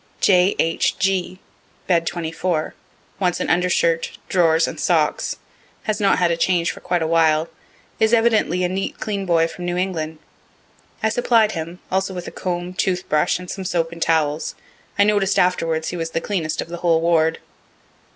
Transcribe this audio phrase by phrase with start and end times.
[0.19, 0.55] J.
[0.57, 0.97] H.
[0.97, 1.37] G.,
[1.85, 2.73] bed 24,
[3.19, 5.37] wants an undershirt, drawers, and socks;
[5.83, 7.49] has not had a change for quite a while;
[7.99, 10.17] is evidently a neat, clean boy from New England
[11.03, 14.55] (I supplied him; also with a comb, tooth brush, and some soap and towels;
[14.97, 17.37] I noticed afterward he was the cleanest of the whole ward.)